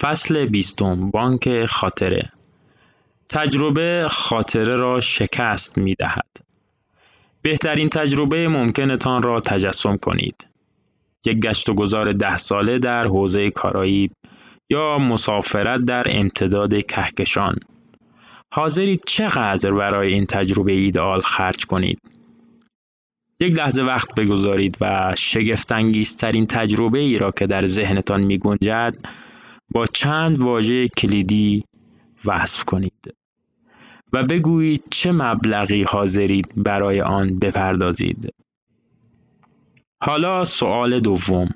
[0.00, 2.30] فصل بیستم بانک خاطره
[3.28, 6.36] تجربه خاطره را شکست می دهد.
[7.42, 10.46] بهترین تجربه ممکنتان را تجسم کنید.
[11.26, 14.10] یک گشت و گذار ده ساله در حوزه کارایی
[14.70, 17.56] یا مسافرت در امتداد کهکشان.
[18.52, 21.98] حاضرید چقدر برای این تجربه ایدئال خرج کنید؟
[23.40, 28.96] یک لحظه وقت بگذارید و شگفتانگیزترین تجربه ای را که در ذهنتان می گنجد
[29.70, 31.64] با چند واژه کلیدی
[32.24, 33.14] وصف کنید
[34.12, 38.34] و بگویید چه مبلغی حاضرید برای آن بپردازید.
[40.02, 41.48] حالا سوال دوم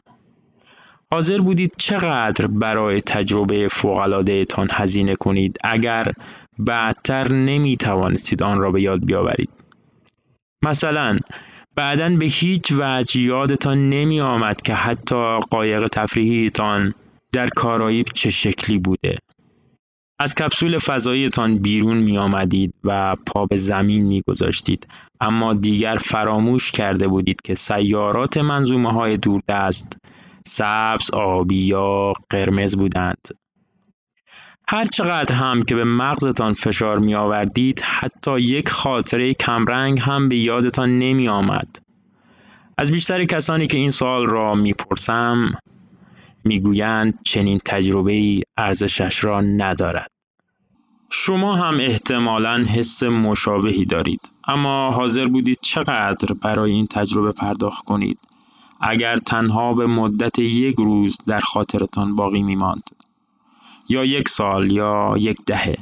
[1.13, 6.13] حاضر بودید چقدر برای تجربه فوق‌العاده تان هزینه کنید اگر
[6.59, 9.51] بعدتر نمی توانستید آن را به یاد بیاورید
[10.63, 11.19] مثلا
[11.77, 16.95] بعدا به هیچ وجه یادتان نمی آمد که حتی قایق تفریحیتان
[17.33, 19.17] در کارایب چه شکلی بوده
[20.21, 24.87] از کپسول فضاییتان بیرون می آمدید و پا به زمین می گذاشتید
[25.21, 29.99] اما دیگر فراموش کرده بودید که سیارات منظومه های دوردست
[30.47, 33.29] سبز، آبی یا قرمز بودند.
[34.69, 40.37] هر چقدر هم که به مغزتان فشار می آوردید حتی یک خاطره کمرنگ هم به
[40.37, 41.77] یادتان نمی آمد.
[42.79, 45.51] از بیشتر کسانی که این سوال را می‌پرسم
[46.45, 50.11] می‌گویند چنین تجربه ای ارزشش را ندارد.
[51.11, 58.19] شما هم احتمالا حس مشابهی دارید اما حاضر بودید چقدر برای این تجربه پرداخت کنید
[58.81, 62.91] اگر تنها به مدت یک روز در خاطرتان باقی می ماند.
[63.89, 65.77] یا یک سال یا یک دهه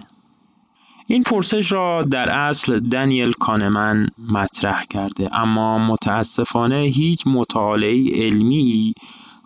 [1.07, 8.95] این پرسش را در اصل دنیل کانمن مطرح کرده اما متاسفانه هیچ مطالعه علمی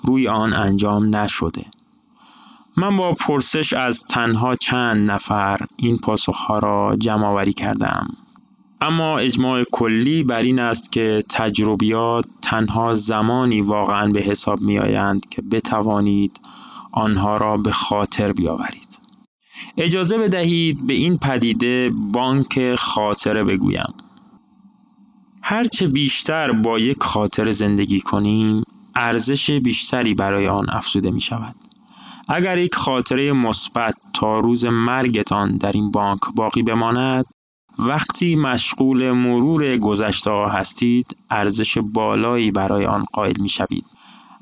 [0.05, 1.67] روی آن انجام نشده.
[2.77, 8.09] من با پرسش از تنها چند نفر این پاسخها را جمع آوری کردم.
[8.81, 15.29] اما اجماع کلی بر این است که تجربیات تنها زمانی واقعا به حساب می آیند
[15.29, 16.41] که بتوانید
[16.93, 19.01] آنها را به خاطر بیاورید.
[19.77, 23.95] اجازه بدهید به این پدیده بانک خاطره بگویم.
[25.43, 28.63] هرچه بیشتر با یک خاطر زندگی کنیم
[28.95, 31.55] ارزش بیشتری برای آن افزوده می شود
[32.29, 37.25] اگر یک خاطره مثبت تا روز مرگتان در این بانک باقی بماند
[37.79, 43.85] وقتی مشغول مرور گذشته هستید ارزش بالایی برای آن قائل می شوید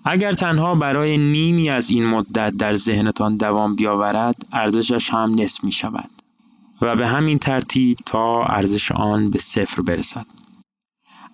[0.05, 5.73] اگر تنها برای نیمی از این مدت در ذهنتان دوام بیاورد ارزشش هم نصف می
[5.73, 6.11] شود
[6.83, 10.27] و به همین ترتیب تا ارزش آن به صفر برسد.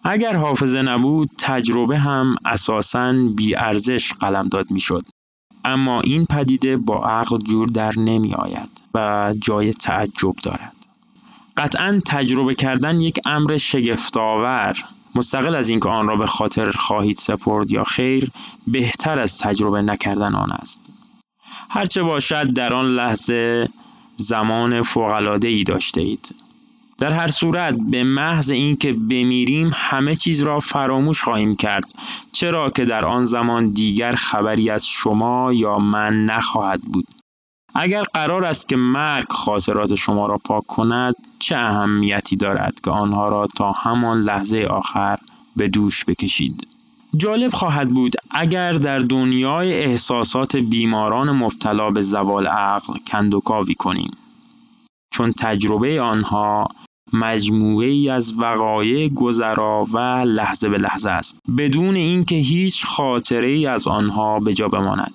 [0.04, 5.03] اگر حافظه نبود تجربه هم اساساً بی ارزش قلمداد می شد
[5.65, 10.72] اما این پدیده با عقل جور در نمی آید و جای تعجب دارد.
[11.56, 14.75] قطعا تجربه کردن یک امر شگفتآور.
[15.15, 18.31] مستقل از اینکه آن را به خاطر خواهید سپرد یا خیر
[18.66, 20.91] بهتر از تجربه نکردن آن است.
[21.71, 23.69] هرچه باشد در آن لحظه
[24.16, 26.34] زمان فوقالعاده ای داشته اید.
[26.99, 31.93] در هر صورت به محض اینکه بمیریم همه چیز را فراموش خواهیم کرد.
[32.32, 37.06] چرا که در آن زمان دیگر خبری از شما یا من نخواهد بود.
[37.75, 43.28] اگر قرار است که مرگ خاطرات شما را پاک کند چه اهمیتی دارد که آنها
[43.28, 45.19] را تا همان لحظه آخر
[45.56, 46.69] به دوش بکشید؟
[47.16, 54.10] جالب خواهد بود اگر در دنیای احساسات بیماران مبتلا به زوال عقل کندوکاوی کنیم.
[55.15, 56.69] چون تجربه آنها
[57.13, 61.39] مجموعه ای از وقایع گذرا و لحظه به لحظه است.
[61.59, 65.15] بدون اینکه هیچ خاطره ای از آنها به جا بماند.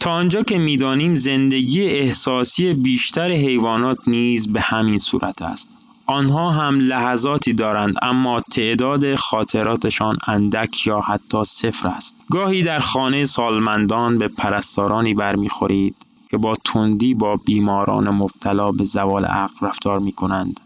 [0.00, 5.70] تا آنجا که می‌دانیم زندگی احساسی بیشتر حیوانات نیز به همین صورت است.
[6.06, 12.16] آنها هم لحظاتی دارند اما تعداد خاطراتشان اندک یا حتی صفر است.
[12.30, 16.05] گاهی در خانه سالمندان به پرستارانی برمیخورید.
[16.30, 20.60] که با تندی با بیماران مبتلا به زوال عقل رفتار می کنند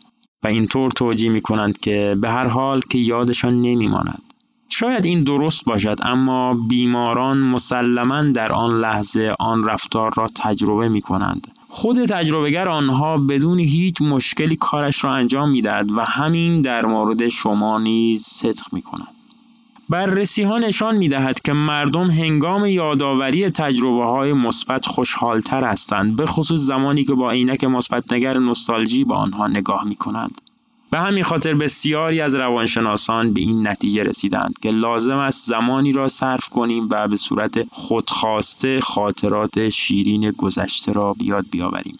[0.45, 4.23] و اینطور توجیه می کنند که به هر حال که یادشان نمی ماند.
[4.69, 11.01] شاید این درست باشد اما بیماران مسلما در آن لحظه آن رفتار را تجربه می
[11.01, 11.47] کنند.
[11.69, 17.29] خود تجربهگر آنها بدون هیچ مشکلی کارش را انجام می دهد و همین در مورد
[17.29, 19.20] شما نیز صدق می کند.
[19.91, 26.27] بررسی ها نشان می دهد که مردم هنگام یادآوری تجربه های مثبت خوشحالتر هستند به
[26.27, 30.41] خصوص زمانی که با عینک مثبت نگر نوستالژی به آنها نگاه می کنند.
[30.91, 36.09] به همین خاطر بسیاری از روانشناسان به این نتیجه رسیدند که لازم است زمانی را
[36.09, 41.99] صرف کنیم و به صورت خودخواسته خاطرات شیرین گذشته را بیاد بیاوریم.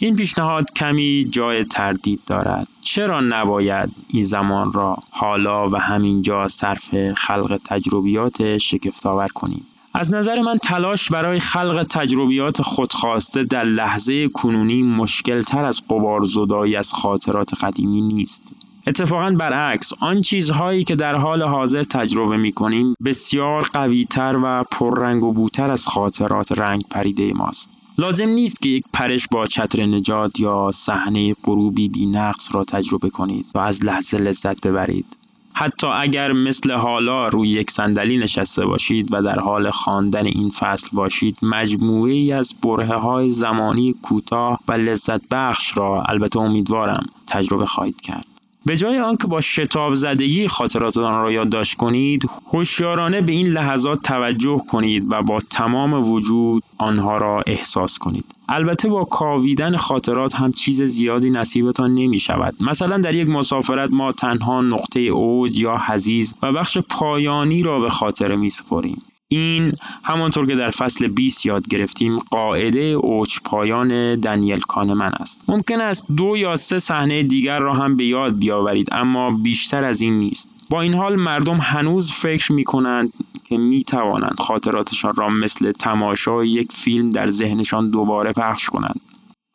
[0.00, 2.68] این پیشنهاد کمی جای تردید دارد.
[2.80, 10.40] چرا نباید این زمان را حالا و همینجا صرف خلق تجربیات شگفتآور کنیم؟ از نظر
[10.40, 16.92] من تلاش برای خلق تجربیات خودخواسته در لحظه کنونی مشکل تر از قبار زدایی از
[16.92, 18.52] خاطرات قدیمی نیست.
[18.86, 25.24] اتفاقا برعکس آن چیزهایی که در حال حاضر تجربه می کنیم بسیار قویتر و پررنگ
[25.24, 27.77] و بوتر از خاطرات رنگ پریده ماست.
[27.98, 33.10] لازم نیست که یک پرش با چتر نجات یا صحنه غروبی بی نقص را تجربه
[33.10, 35.18] کنید و از لحظه لذت ببرید.
[35.52, 40.96] حتی اگر مثل حالا روی یک صندلی نشسته باشید و در حال خواندن این فصل
[40.96, 47.66] باشید مجموعه ای از بره های زمانی کوتاه و لذت بخش را البته امیدوارم تجربه
[47.66, 48.37] خواهید کرد
[48.68, 54.60] به جای آنکه با شتاب زدگی خاطراتتان را یادداشت کنید هوشیارانه به این لحظات توجه
[54.70, 58.24] کنید و با تمام وجود آنها را احساس کنید.
[58.48, 64.12] البته با کاویدن خاطرات هم چیز زیادی نصیبتان نمی شود مثلا در یک مسافرت ما
[64.12, 68.98] تنها نقطه اوج یا حزیز و بخش پایانی را به خاطره می سپریم
[69.30, 69.72] این
[70.04, 75.42] همانطور که در فصل 20 یاد گرفتیم قاعده اوج پایان دنیل کانمن است.
[75.48, 80.00] ممکن است دو یا سه صحنه دیگر را هم به یاد بیاورید اما بیشتر از
[80.00, 80.48] این نیست.
[80.70, 83.12] با این حال مردم هنوز فکر می کنند
[83.44, 89.00] که می توانند خاطراتشان را مثل تماشای یک فیلم در ذهنشان دوباره پخش کنند.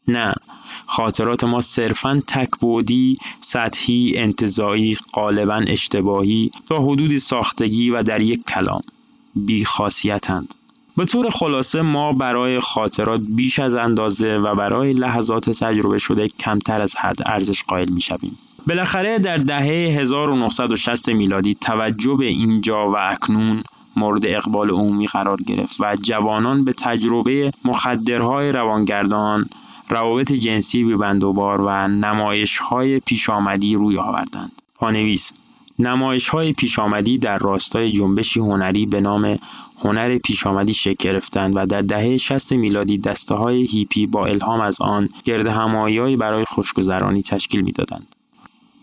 [0.07, 0.33] نه
[0.85, 8.81] خاطرات ما صرفا تکبودی سطحی انتظایی غالبا اشتباهی تا حدود ساختگی و در یک کلام.
[9.35, 10.56] بیخاصیتند
[10.97, 16.81] به طور خلاصه ما برای خاطرات بیش از اندازه و برای لحظات تجربه شده کمتر
[16.81, 18.38] از حد ارزش قائل می شویم.
[18.68, 23.63] بالاخره در دهه 1960 میلادی توجه به اینجا و اکنون
[23.95, 29.50] مورد اقبال عمومی قرار گرفت و جوانان به تجربه مخدرهای روانگردان
[29.89, 34.62] روابط جنسی بی بندوبار و نمایش های پیش آمدی روی آوردند.
[34.75, 35.33] پانویس
[35.88, 39.38] نمایش های پیشامدی در راستای جنبشی هنری به نام
[39.83, 44.81] هنر پیشامدی شکل گرفتند و در دهه 60 میلادی دسته های هیپی با الهام از
[44.81, 48.15] آن گرد همایی برای خوشگذرانی تشکیل می‌دادند.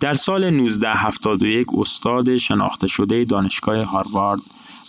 [0.01, 4.41] در سال 1971 استاد شناخته شده دانشگاه هاروارد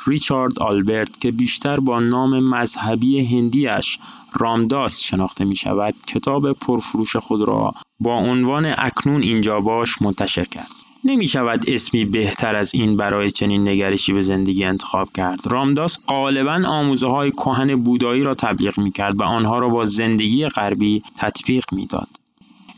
[0.07, 3.99] ریچارد آلبرت که بیشتر با نام مذهبی هندیش
[4.33, 10.71] رامداس شناخته می شود کتاب پرفروش خود را با عنوان اکنون اینجا باش منتشر کرد.
[11.03, 15.39] نمی شود اسمی بهتر از این برای چنین نگرشی به زندگی انتخاب کرد.
[15.51, 20.47] رامداس غالبا آموزه های کهن بودایی را تبلیغ می کرد و آنها را با زندگی
[20.47, 22.07] غربی تطبیق می‌داد.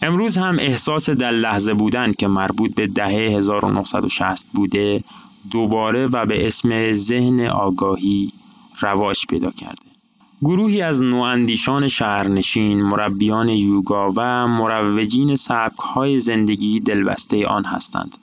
[0.01, 5.03] امروز هم احساس در لحظه بودن که مربوط به دهه 1960 بوده
[5.51, 8.31] دوباره و به اسم ذهن آگاهی
[8.81, 9.92] رواج پیدا کرده.
[10.43, 18.17] گروهی از نواندیشان شهرنشین، مربیان یوگا و مروجین سبکهای زندگی دلبسته آن هستند.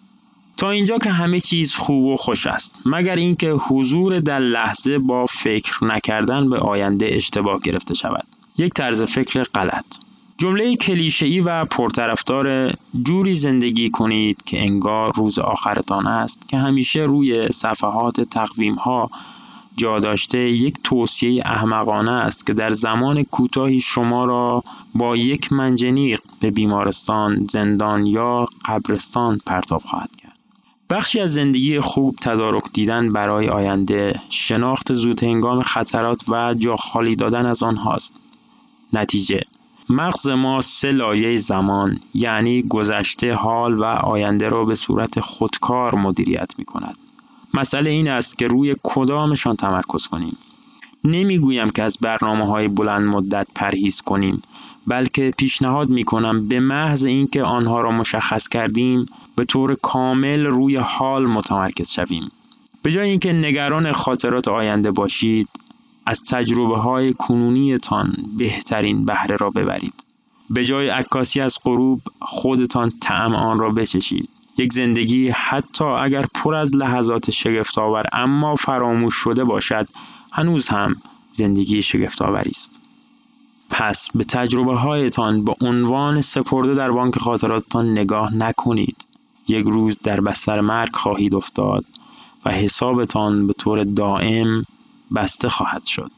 [0.56, 5.26] تا اینجا که همه چیز خوب و خوش است مگر اینکه حضور در لحظه با
[5.26, 8.26] فکر نکردن به آینده اشتباه گرفته شود
[8.58, 9.98] یک طرز فکر غلط
[10.38, 12.72] جمله کلیشه‌ای و پرطرفدار
[13.02, 18.74] جوری زندگی کنید که انگار روز آخرتان است که همیشه روی صفحات تقویم
[19.70, 24.62] ها جا داشته یک توصیه احمقانه است که در زمان کوتاهی شما را
[24.94, 30.36] با یک منجنیق به بیمارستان، زندان یا قبرستان پرتاب خواهد کرد.
[30.90, 37.16] بخشی از زندگی خوب تدارک دیدن برای آینده، شناخت زود هنگام خطرات و جا خالی
[37.16, 38.14] دادن از آنهاست.
[38.92, 39.40] نتیجه
[39.88, 46.54] مغز ما سه لایه زمان یعنی گذشته حال و آینده را به صورت خودکار مدیریت
[46.58, 46.96] می کند.
[47.54, 50.36] مسئله این است که روی کدامشان تمرکز کنیم.
[51.04, 54.42] نمی‌گویم که از برنامه های بلند مدت پرهیز کنیم
[54.86, 60.76] بلکه پیشنهاد می کنم به محض اینکه آنها را مشخص کردیم به طور کامل روی
[60.76, 62.30] حال متمرکز شویم.
[62.82, 65.48] به جای اینکه نگران خاطرات آینده باشید
[66.06, 70.04] از تجربه های کنونیتان بهترین بهره را ببرید.
[70.50, 74.28] به جای عکاسی از غروب خودتان طعم آن را بچشید.
[74.60, 79.88] یک زندگی حتی اگر پر از لحظات شگفتآور اما فراموش شده باشد
[80.32, 80.96] هنوز هم
[81.32, 82.80] زندگی شگفتآوری است.
[83.70, 89.06] پس به تجربه هایتان به عنوان سپرده در بانک خاطراتتان نگاه نکنید.
[89.48, 91.84] یک روز در بستر مرگ خواهید افتاد
[92.44, 94.64] و حسابتان به طور دائم
[95.14, 96.10] بسته خواهد شد.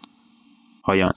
[0.83, 1.13] پایان